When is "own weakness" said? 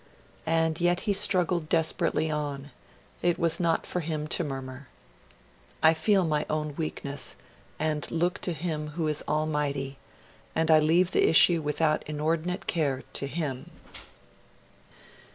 6.49-7.35